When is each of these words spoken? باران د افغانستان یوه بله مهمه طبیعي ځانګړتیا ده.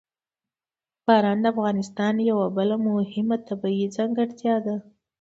باران 1.05 1.37
د 1.41 1.45
افغانستان 1.53 2.13
یوه 2.29 2.45
بله 2.57 2.75
مهمه 2.87 3.37
طبیعي 3.47 3.87
ځانګړتیا 3.95 4.55
ده. 4.65 4.75